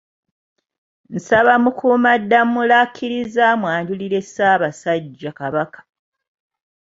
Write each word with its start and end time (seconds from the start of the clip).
Nasaba 1.11 1.53
Mukuumaddamula 1.63 2.75
akkirize 2.85 3.41
amwanjulire 3.53 4.19
Ssaabasajja 4.25 5.31
Kabaka. 5.39 5.79